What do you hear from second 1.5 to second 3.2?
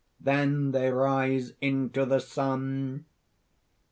into the sun."